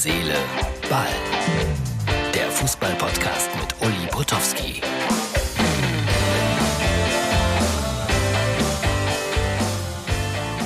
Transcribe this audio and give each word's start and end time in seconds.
Seele, 0.00 0.36
Ball. 0.88 1.08
Der 2.32 2.48
Fußball-Podcast 2.52 3.50
mit 3.56 3.74
Uli 3.80 4.06
Potowski. 4.12 4.80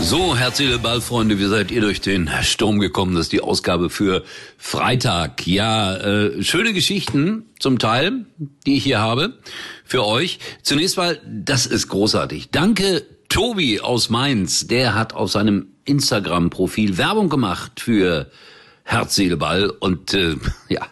So, 0.02 0.36
Herz, 0.36 0.58
Seele, 0.58 0.78
Ball, 0.78 1.00
Freunde, 1.00 1.38
wie 1.38 1.46
seid 1.46 1.70
ihr 1.70 1.80
durch 1.80 2.02
den 2.02 2.28
Sturm 2.42 2.78
gekommen? 2.78 3.14
Das 3.14 3.22
ist 3.22 3.32
die 3.32 3.40
Ausgabe 3.40 3.88
für 3.88 4.22
Freitag. 4.58 5.46
Ja, 5.46 5.96
äh, 5.96 6.42
schöne 6.42 6.74
Geschichten 6.74 7.46
zum 7.58 7.78
Teil, 7.78 8.26
die 8.66 8.76
ich 8.76 8.84
hier 8.84 9.00
habe 9.00 9.38
für 9.86 10.04
euch. 10.04 10.40
Zunächst 10.62 10.98
mal, 10.98 11.18
das 11.26 11.64
ist 11.64 11.88
großartig. 11.88 12.50
Danke, 12.50 13.06
Tobi 13.30 13.80
aus 13.80 14.10
Mainz. 14.10 14.66
Der 14.66 14.94
hat 14.94 15.14
auf 15.14 15.30
seinem 15.30 15.68
Instagram-Profil 15.86 16.98
Werbung 16.98 17.30
gemacht 17.30 17.80
für 17.80 18.30
Herz, 18.84 19.14
Seele, 19.14 19.36
Ball. 19.36 19.70
Und 19.70 20.14
äh, 20.14 20.36
ja, 20.68 20.86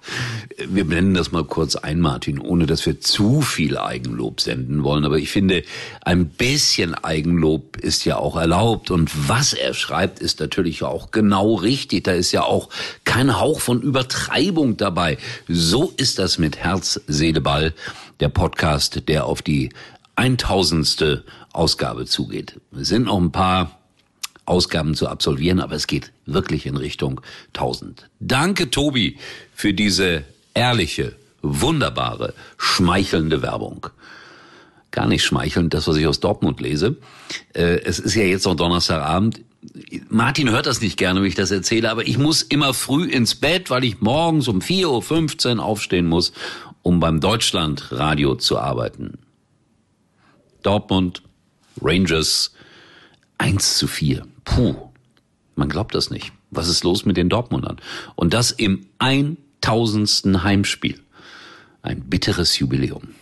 wir 0.68 0.84
blenden 0.84 1.14
das 1.14 1.32
mal 1.32 1.44
kurz 1.44 1.76
ein, 1.76 2.00
Martin, 2.00 2.38
ohne 2.38 2.66
dass 2.66 2.86
wir 2.86 3.00
zu 3.00 3.40
viel 3.40 3.76
Eigenlob 3.76 4.40
senden 4.40 4.84
wollen. 4.84 5.04
Aber 5.04 5.18
ich 5.18 5.30
finde, 5.30 5.62
ein 6.02 6.28
bisschen 6.28 6.94
Eigenlob 6.94 7.76
ist 7.76 8.04
ja 8.04 8.16
auch 8.16 8.36
erlaubt. 8.36 8.90
Und 8.90 9.10
was 9.28 9.52
er 9.52 9.74
schreibt, 9.74 10.20
ist 10.20 10.40
natürlich 10.40 10.82
auch 10.82 11.10
genau 11.10 11.54
richtig. 11.54 12.04
Da 12.04 12.12
ist 12.12 12.32
ja 12.32 12.42
auch 12.42 12.68
kein 13.04 13.38
Hauch 13.38 13.60
von 13.60 13.82
Übertreibung 13.82 14.76
dabei. 14.76 15.18
So 15.48 15.92
ist 15.96 16.18
das 16.18 16.38
mit 16.38 16.58
Herz, 16.58 17.00
Seele, 17.06 17.40
Ball, 17.40 17.74
der 18.20 18.28
Podcast, 18.28 19.08
der 19.08 19.26
auf 19.26 19.42
die 19.42 19.70
1000. 20.16 21.24
Ausgabe 21.52 22.06
zugeht. 22.06 22.60
Es 22.78 22.88
sind 22.88 23.04
noch 23.04 23.18
ein 23.18 23.32
paar 23.32 23.79
Ausgaben 24.50 24.94
zu 24.94 25.08
absolvieren, 25.08 25.60
aber 25.60 25.76
es 25.76 25.86
geht 25.86 26.10
wirklich 26.26 26.66
in 26.66 26.76
Richtung 26.76 27.20
1000. 27.54 28.10
Danke, 28.18 28.70
Tobi, 28.70 29.16
für 29.54 29.72
diese 29.72 30.24
ehrliche, 30.54 31.14
wunderbare, 31.40 32.34
schmeichelnde 32.58 33.42
Werbung. 33.42 33.86
Gar 34.90 35.06
nicht 35.06 35.24
schmeichelnd, 35.24 35.72
das, 35.72 35.86
was 35.86 35.96
ich 35.96 36.06
aus 36.06 36.18
Dortmund 36.18 36.60
lese. 36.60 36.96
Äh, 37.54 37.80
es 37.84 38.00
ist 38.00 38.16
ja 38.16 38.24
jetzt 38.24 38.44
noch 38.44 38.56
Donnerstagabend. 38.56 39.40
Martin 40.08 40.50
hört 40.50 40.66
das 40.66 40.80
nicht 40.80 40.96
gerne, 40.96 41.20
wenn 41.20 41.28
ich 41.28 41.36
das 41.36 41.52
erzähle, 41.52 41.90
aber 41.90 42.06
ich 42.08 42.18
muss 42.18 42.42
immer 42.42 42.74
früh 42.74 43.04
ins 43.04 43.36
Bett, 43.36 43.70
weil 43.70 43.84
ich 43.84 44.00
morgens 44.00 44.48
um 44.48 44.58
4.15 44.58 45.58
Uhr 45.58 45.64
aufstehen 45.64 46.06
muss, 46.06 46.32
um 46.82 46.98
beim 46.98 47.20
Deutschlandradio 47.20 48.34
zu 48.34 48.58
arbeiten. 48.58 49.18
Dortmund, 50.62 51.22
Rangers, 51.80 52.52
1 53.38 53.78
zu 53.78 53.86
4. 53.86 54.26
Puh, 54.44 54.74
man 55.54 55.68
glaubt 55.68 55.94
das 55.94 56.10
nicht. 56.10 56.32
Was 56.50 56.68
ist 56.68 56.84
los 56.84 57.04
mit 57.04 57.16
den 57.16 57.28
Dortmundern? 57.28 57.76
Und 58.16 58.34
das 58.34 58.50
im 58.50 58.86
1000. 58.98 60.42
Heimspiel. 60.42 60.98
Ein 61.82 62.00
bitteres 62.08 62.58
Jubiläum. 62.58 63.14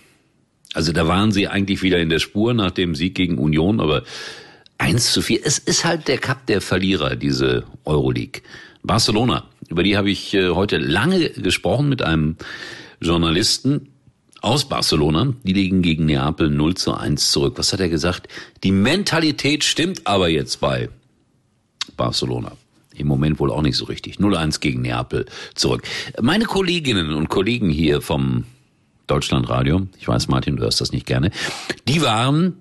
Also 0.74 0.92
da 0.92 1.06
waren 1.06 1.32
sie 1.32 1.48
eigentlich 1.48 1.82
wieder 1.82 1.98
in 1.98 2.08
der 2.08 2.18
Spur 2.18 2.54
nach 2.54 2.70
dem 2.70 2.94
Sieg 2.94 3.14
gegen 3.14 3.38
Union, 3.38 3.80
aber 3.80 4.02
1 4.78 5.12
zu 5.12 5.22
4. 5.22 5.40
Es 5.44 5.58
ist 5.58 5.84
halt 5.84 6.08
der 6.08 6.18
Cup 6.18 6.46
der 6.46 6.60
Verlierer, 6.60 7.16
diese 7.16 7.64
Euroleague. 7.84 8.42
Barcelona, 8.82 9.44
über 9.68 9.82
die 9.82 9.96
habe 9.96 10.10
ich 10.10 10.34
äh, 10.34 10.50
heute 10.50 10.78
lange 10.78 11.30
gesprochen 11.30 11.88
mit 11.88 12.02
einem 12.02 12.36
Journalisten 13.00 13.88
aus 14.40 14.68
Barcelona. 14.68 15.34
Die 15.42 15.52
liegen 15.52 15.82
gegen 15.82 16.06
Neapel 16.06 16.50
0 16.50 16.74
zu 16.76 16.94
1 16.94 17.30
zurück. 17.30 17.54
Was 17.56 17.72
hat 17.72 17.80
er 17.80 17.88
gesagt? 17.88 18.28
Die 18.62 18.72
Mentalität 18.72 19.64
stimmt 19.64 20.06
aber 20.06 20.28
jetzt 20.28 20.60
bei 20.60 20.88
Barcelona. 21.98 22.52
Im 22.96 23.06
Moment 23.06 23.38
wohl 23.38 23.50
auch 23.50 23.60
nicht 23.60 23.76
so 23.76 23.84
richtig. 23.84 24.16
0-1 24.16 24.60
gegen 24.60 24.80
Neapel 24.80 25.26
zurück. 25.54 25.82
Meine 26.20 26.46
Kolleginnen 26.46 27.12
und 27.12 27.28
Kollegen 27.28 27.68
hier 27.68 28.00
vom 28.00 28.44
Deutschlandradio, 29.06 29.86
ich 29.98 30.08
weiß, 30.08 30.28
Martin, 30.28 30.56
du 30.56 30.62
hörst 30.62 30.80
das 30.80 30.92
nicht 30.92 31.06
gerne, 31.06 31.30
die 31.86 32.00
waren 32.02 32.54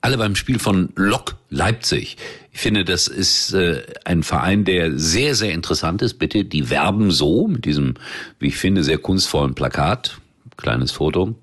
alle 0.00 0.16
beim 0.16 0.36
Spiel 0.36 0.58
von 0.58 0.90
Lok 0.94 1.36
Leipzig. 1.50 2.16
Ich 2.52 2.60
finde, 2.60 2.84
das 2.84 3.08
ist 3.08 3.52
äh, 3.52 3.82
ein 4.04 4.22
Verein, 4.22 4.64
der 4.64 4.98
sehr, 4.98 5.34
sehr 5.34 5.52
interessant 5.52 6.02
ist. 6.02 6.14
Bitte, 6.14 6.44
die 6.44 6.70
werben 6.70 7.10
so 7.10 7.48
mit 7.48 7.64
diesem, 7.64 7.94
wie 8.38 8.48
ich 8.48 8.56
finde, 8.56 8.84
sehr 8.84 8.98
kunstvollen 8.98 9.54
Plakat. 9.54 10.18
Kleines 10.56 10.92
Foto. 10.92 11.34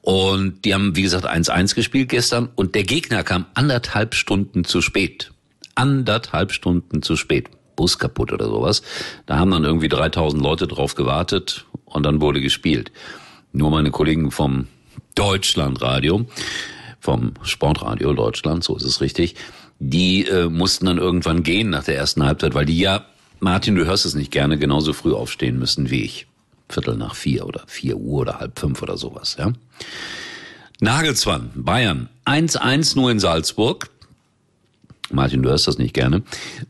Und 0.00 0.64
die 0.64 0.74
haben, 0.74 0.96
wie 0.96 1.02
gesagt, 1.02 1.26
1-1 1.26 1.74
gespielt 1.74 2.08
gestern 2.08 2.48
und 2.54 2.74
der 2.74 2.84
Gegner 2.84 3.22
kam 3.22 3.46
anderthalb 3.54 4.14
Stunden 4.14 4.64
zu 4.64 4.80
spät 4.80 5.32
anderthalb 5.78 6.52
Stunden 6.52 7.02
zu 7.02 7.16
spät. 7.16 7.48
Bus 7.76 7.98
kaputt 7.98 8.32
oder 8.32 8.46
sowas. 8.46 8.82
Da 9.26 9.38
haben 9.38 9.52
dann 9.52 9.64
irgendwie 9.64 9.88
3000 9.88 10.42
Leute 10.42 10.66
drauf 10.66 10.96
gewartet 10.96 11.64
und 11.84 12.04
dann 12.04 12.20
wurde 12.20 12.40
gespielt. 12.40 12.90
Nur 13.52 13.70
meine 13.70 13.90
Kollegen 13.92 14.30
vom 14.30 14.66
Deutschlandradio, 15.14 16.26
vom 16.98 17.34
Sportradio 17.42 18.12
Deutschland, 18.12 18.64
so 18.64 18.76
ist 18.76 18.84
es 18.84 19.00
richtig, 19.00 19.36
die 19.78 20.26
äh, 20.26 20.48
mussten 20.48 20.86
dann 20.86 20.98
irgendwann 20.98 21.44
gehen 21.44 21.70
nach 21.70 21.84
der 21.84 21.96
ersten 21.96 22.24
Halbzeit, 22.24 22.54
weil 22.54 22.66
die 22.66 22.78
ja, 22.78 23.06
Martin, 23.38 23.76
du 23.76 23.86
hörst 23.86 24.04
es 24.04 24.14
nicht 24.14 24.32
gerne, 24.32 24.58
genauso 24.58 24.92
früh 24.92 25.12
aufstehen 25.12 25.58
müssen 25.58 25.90
wie 25.90 26.02
ich. 26.02 26.26
Viertel 26.68 26.96
nach 26.96 27.14
vier 27.14 27.46
oder 27.46 27.62
vier 27.68 27.96
Uhr 27.96 28.22
oder 28.22 28.40
halb 28.40 28.58
fünf 28.58 28.82
oder 28.82 28.96
sowas, 28.96 29.36
ja. 29.38 29.52
Nagelsmann, 30.80 31.50
Bayern, 31.54 32.08
1-1 32.24 32.96
nur 32.96 33.10
in 33.10 33.20
Salzburg. 33.20 33.90
Martin, 35.10 35.42
du 35.42 35.48
hörst 35.48 35.66
das 35.66 35.78
nicht 35.78 35.94
gerne, 35.94 36.22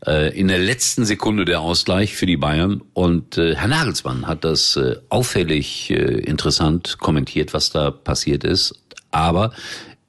äh, 0.05 0.37
in 0.37 0.47
der 0.47 0.59
letzten 0.59 1.05
Sekunde 1.05 1.45
der 1.45 1.59
Ausgleich 1.59 2.15
für 2.15 2.25
die 2.25 2.37
Bayern. 2.37 2.81
Und 2.93 3.37
äh, 3.37 3.55
Herr 3.55 3.67
Nagelsmann 3.67 4.27
hat 4.27 4.43
das 4.43 4.75
äh, 4.75 4.95
auffällig 5.09 5.89
interessant 5.91 6.97
kommentiert, 6.99 7.53
was 7.53 7.69
da 7.69 7.91
passiert 7.91 8.43
ist. 8.43 8.75
Aber 9.11 9.51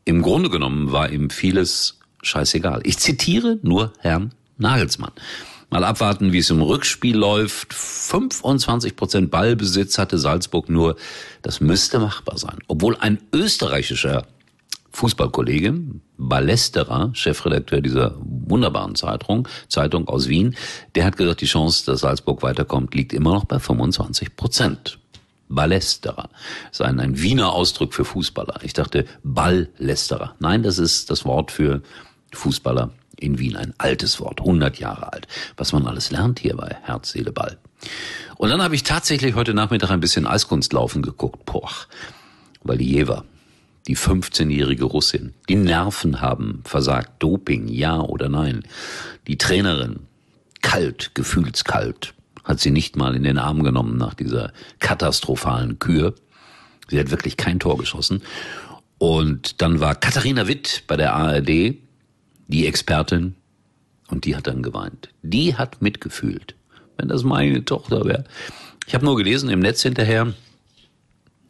im 0.05 0.23
Grunde 0.23 0.51
genommen 0.51 0.93
war 0.93 1.11
ihm 1.11 1.31
vieles 1.31 1.99
scheißegal. 2.23 2.81
Ich 2.85 2.99
zitiere 2.99 3.59
nur 3.63 3.93
Herrn 3.99 4.33
Nagelsmann. 4.59 5.13
Mal 5.71 5.85
abwarten, 5.85 6.33
wie 6.33 6.39
es 6.39 6.51
im 6.51 6.63
Rückspiel 6.63 7.17
läuft. 7.17 7.73
25 7.73 8.97
Prozent 8.97 9.31
Ballbesitz 9.31 9.99
hatte 9.99 10.19
Salzburg 10.19 10.69
nur. 10.69 10.97
Das 11.43 11.61
müsste 11.61 12.01
machbar 12.01 12.39
sein. 12.39 12.59
Obwohl 12.67 12.97
ein 12.97 13.19
österreichischer 13.33 14.27
Fußballkollege, 15.01 15.81
Ballesterer, 16.19 17.09
Chefredakteur 17.15 17.81
dieser 17.81 18.17
wunderbaren 18.21 18.95
Zeitung, 18.97 19.49
Zeitung 19.67 20.07
aus 20.09 20.29
Wien, 20.29 20.55
der 20.95 21.07
hat 21.07 21.17
gesagt, 21.17 21.41
die 21.41 21.47
Chance, 21.47 21.87
dass 21.87 22.01
Salzburg 22.01 22.43
weiterkommt, 22.43 22.95
liegt 22.95 23.15
immer 23.15 23.33
noch 23.33 23.47
bei 23.47 23.59
25 23.59 24.37
Prozent. 24.37 24.99
Ballesterer. 25.49 26.29
Das 26.69 26.81
ist 26.81 26.83
ein, 26.83 27.01
ein 27.01 27.19
Wiener 27.19 27.55
Ausdruck 27.55 27.95
für 27.95 28.05
Fußballer. 28.05 28.61
Ich 28.63 28.75
dachte 28.75 29.07
Balllästerer. 29.25 30.37
Nein, 30.39 30.63
das 30.63 30.79
ist 30.79 31.09
das 31.09 31.25
Wort 31.25 31.51
für 31.51 31.81
Fußballer 32.35 32.91
in 33.19 33.39
Wien. 33.39 33.57
Ein 33.57 33.73
altes 33.79 34.21
Wort, 34.21 34.41
100 34.41 34.79
Jahre 34.79 35.15
alt. 35.15 35.27
Was 35.57 35.73
man 35.73 35.87
alles 35.87 36.11
lernt 36.11 36.41
hier 36.41 36.57
bei 36.57 36.77
Herz, 36.83 37.13
Seele, 37.13 37.33
Ball. 37.33 37.57
Und 38.37 38.51
dann 38.51 38.63
habe 38.63 38.75
ich 38.75 38.83
tatsächlich 38.83 39.35
heute 39.35 39.55
Nachmittag 39.55 39.91
ein 39.91 40.01
bisschen 40.01 40.27
Eiskunstlaufen 40.27 41.01
geguckt. 41.01 41.47
Boah, 41.47 41.71
Valieva, 42.63 43.25
die 43.91 43.97
15-jährige 43.97 44.85
Russin. 44.85 45.35
Die 45.49 45.57
Nerven 45.57 46.21
haben 46.21 46.63
versagt. 46.65 47.21
Doping, 47.21 47.67
ja 47.67 48.01
oder 48.01 48.29
nein. 48.29 48.63
Die 49.27 49.37
Trainerin, 49.37 50.07
kalt, 50.63 51.11
gefühlskalt, 51.17 52.15
hat 52.45 52.61
sie 52.61 52.71
nicht 52.71 52.95
mal 52.95 53.17
in 53.17 53.25
den 53.25 53.37
Arm 53.37 53.65
genommen 53.65 53.97
nach 53.97 54.15
dieser 54.15 54.53
katastrophalen 54.79 55.81
Kür. 55.81 56.15
Sie 56.89 57.01
hat 57.01 57.11
wirklich 57.11 57.37
kein 57.37 57.59
Tor 57.59 57.79
geschossen. 57.79 58.23
Und 58.99 59.61
dann 59.61 59.81
war 59.81 59.97
Katharina 59.97 60.47
Witt 60.47 60.85
bei 60.87 60.97
der 60.97 61.13
ARD, 61.17 61.75
die 62.47 62.67
Expertin, 62.69 63.35
und 64.07 64.25
die 64.25 64.37
hat 64.37 64.47
dann 64.47 64.63
geweint. 64.63 65.09
Die 65.23 65.57
hat 65.57 65.83
mitgefühlt. 65.83 66.55
Wenn 66.97 67.09
das 67.09 67.25
meine 67.25 67.65
Tochter 67.65 68.05
wäre. 68.05 68.23
Ich 68.87 68.95
habe 68.95 69.05
nur 69.05 69.17
gelesen 69.17 69.51
im 69.51 69.59
Netz 69.59 69.83
hinterher, 69.83 70.33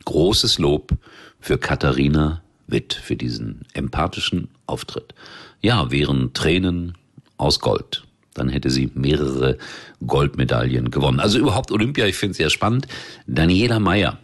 großes 0.05 0.59
Lob 0.59 0.93
für 1.41 1.59
Katharina 1.59 2.43
Witt, 2.67 2.95
für 2.95 3.17
diesen 3.17 3.63
empathischen 3.73 4.49
Auftritt. 4.67 5.15
Ja, 5.61 5.91
wären 5.91 6.33
Tränen 6.33 6.97
aus 7.37 7.61
Gold. 7.61 8.05
Dann 8.35 8.49
hätte 8.49 8.71
sie 8.71 8.91
mehrere 8.95 9.59
Goldmedaillen 10.07 10.91
gewonnen. 10.91 11.21
Also 11.21 11.39
überhaupt 11.39 11.73
Olympia, 11.73 12.07
ich 12.07 12.17
finde 12.17 12.33
es 12.33 12.37
sehr 12.37 12.51
spannend. 12.51 12.87
Daniela 13.27 13.81
Meyer, 13.81 14.19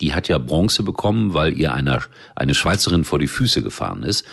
die 0.00 0.14
hat 0.14 0.28
ja 0.28 0.38
Bronze 0.38 0.82
bekommen, 0.82 1.32
weil 1.32 1.56
ihr 1.56 1.72
eine, 1.72 2.00
eine 2.34 2.54
Schweizerin 2.54 3.04
vor 3.04 3.18
die 3.18 3.28
Füße 3.28 3.62
gefahren 3.62 4.02
ist. 4.02 4.24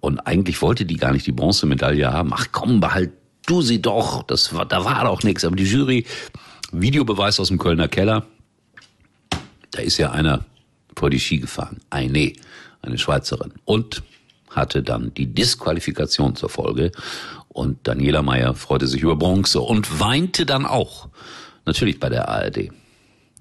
Und 0.00 0.20
eigentlich 0.20 0.60
wollte 0.60 0.84
die 0.84 0.96
gar 0.96 1.12
nicht 1.12 1.26
die 1.26 1.32
Bronzemedaille 1.32 2.12
haben. 2.12 2.32
Ach 2.34 2.48
komm, 2.52 2.80
behalt 2.80 3.12
du 3.46 3.62
sie 3.62 3.80
doch. 3.80 4.22
Das 4.24 4.54
war, 4.54 4.66
da 4.66 4.84
war 4.84 5.04
doch 5.04 5.22
nichts. 5.22 5.44
Aber 5.44 5.56
die 5.56 5.64
Jury, 5.64 6.04
Videobeweis 6.72 7.40
aus 7.40 7.48
dem 7.48 7.58
Kölner 7.58 7.88
Keller, 7.88 8.26
da 9.74 9.82
ist 9.82 9.98
ja 9.98 10.12
einer 10.12 10.44
vor 10.96 11.10
die 11.10 11.18
Ski 11.18 11.38
gefahren. 11.38 11.80
Eine, 11.90 12.32
eine 12.82 12.98
Schweizerin. 12.98 13.52
Und 13.64 14.02
hatte 14.50 14.84
dann 14.84 15.12
die 15.14 15.26
Disqualifikation 15.26 16.36
zur 16.36 16.48
Folge. 16.48 16.92
Und 17.48 17.78
Daniela 17.88 18.22
Meyer 18.22 18.54
freute 18.54 18.86
sich 18.86 19.02
über 19.02 19.16
Bronze 19.16 19.60
und 19.60 19.98
weinte 19.98 20.46
dann 20.46 20.64
auch. 20.64 21.08
Natürlich 21.66 21.98
bei 21.98 22.08
der 22.08 22.28
ARD. 22.28 22.70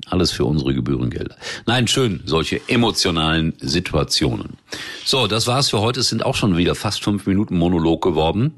Alles 0.07 0.31
für 0.31 0.45
unsere 0.45 0.73
Gebührengelder. 0.73 1.35
Nein, 1.67 1.87
schön, 1.87 2.23
solche 2.25 2.61
emotionalen 2.67 3.53
Situationen. 3.59 4.57
So, 5.05 5.27
das 5.27 5.45
war's 5.45 5.69
für 5.69 5.81
heute. 5.81 5.99
Es 5.99 6.09
sind 6.09 6.25
auch 6.25 6.35
schon 6.35 6.57
wieder 6.57 6.73
fast 6.73 7.03
fünf 7.03 7.27
Minuten 7.27 7.57
Monolog 7.57 8.01
geworden. 8.01 8.55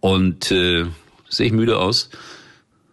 Und 0.00 0.50
äh, 0.50 0.86
sehe 1.28 1.46
ich 1.46 1.52
müde 1.52 1.78
aus? 1.78 2.08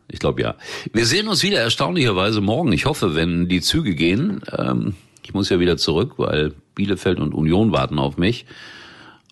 Ich 0.07 0.19
glaube 0.19 0.41
ja. 0.41 0.55
Wir 0.93 1.05
sehen 1.05 1.27
uns 1.27 1.43
wieder 1.43 1.59
erstaunlicherweise 1.59 2.41
morgen. 2.41 2.71
Ich 2.71 2.85
hoffe, 2.85 3.15
wenn 3.15 3.47
die 3.47 3.61
Züge 3.61 3.95
gehen. 3.95 4.41
Ähm, 4.57 4.95
ich 5.23 5.33
muss 5.33 5.49
ja 5.49 5.59
wieder 5.59 5.77
zurück, 5.77 6.13
weil 6.17 6.53
Bielefeld 6.75 7.19
und 7.19 7.33
Union 7.33 7.71
warten 7.71 7.97
auf 7.97 8.17
mich. 8.17 8.45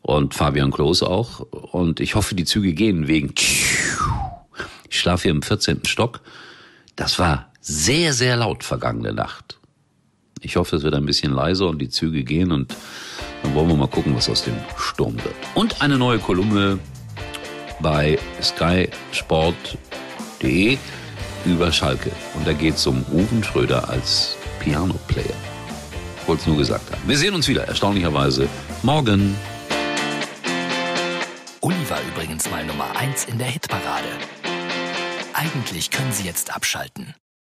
Und 0.01 0.33
Fabian 0.33 0.71
Klos 0.71 1.03
auch. 1.03 1.39
Und 1.39 1.99
ich 1.99 2.15
hoffe, 2.15 2.35
die 2.35 2.45
Züge 2.45 2.73
gehen 2.73 3.07
wegen. 3.07 3.33
Ich 4.89 4.99
schlafe 4.99 5.23
hier 5.23 5.31
im 5.31 5.41
14. 5.41 5.85
Stock. 5.85 6.21
Das 6.95 7.19
war 7.19 7.51
sehr, 7.61 8.13
sehr 8.13 8.35
laut 8.35 8.63
vergangene 8.63 9.13
Nacht. 9.13 9.59
Ich 10.41 10.57
hoffe, 10.57 10.75
es 10.75 10.83
wird 10.83 10.93
ein 10.93 11.05
bisschen 11.05 11.31
leiser 11.31 11.67
und 11.67 11.79
die 11.79 11.89
Züge 11.89 12.23
gehen 12.23 12.51
und 12.51 12.75
dann 13.41 13.55
wollen 13.55 13.69
wir 13.69 13.75
mal 13.77 13.87
gucken, 13.87 14.13
was 14.15 14.29
aus 14.29 14.43
dem 14.43 14.55
Sturm 14.77 15.15
wird. 15.23 15.35
Und 15.55 15.81
eine 15.81 15.97
neue 15.97 16.19
Kolumne 16.19 16.79
bei 17.79 18.19
skysport.de 20.43 20.77
über 21.45 21.71
Schalke. 21.71 22.11
Und 22.35 22.47
da 22.47 22.53
geht 22.53 22.75
es 22.75 22.87
um 22.87 23.03
Ruven 23.11 23.43
Schröder 23.43 23.89
als 23.89 24.37
Piano-Player. 24.59 25.35
Wollte 26.25 26.41
es 26.41 26.47
nur 26.47 26.57
gesagt 26.57 26.89
haben. 26.91 27.01
Wir 27.05 27.17
sehen 27.17 27.33
uns 27.33 27.47
wieder, 27.47 27.67
erstaunlicherweise, 27.67 28.47
morgen. 28.81 29.35
Uli 31.59 31.89
war 31.89 31.99
übrigens 32.13 32.49
mal 32.49 32.65
Nummer 32.65 32.95
1 32.95 33.25
in 33.25 33.37
der 33.37 33.47
Hitparade. 33.47 34.07
Eigentlich 35.33 35.91
können 35.91 36.11
Sie 36.11 36.23
jetzt 36.23 36.55
abschalten. 36.55 37.13